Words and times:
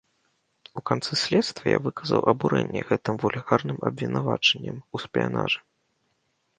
У 0.79 0.81
канцы 0.89 1.11
следства 1.23 1.65
я 1.77 1.83
выказаў 1.89 2.19
абурэнне 2.35 2.81
гэтым 2.89 3.15
вульгарным 3.27 3.77
абвінавачаннем 3.91 4.77
у 4.95 5.07
шпіянажы. 5.09 5.59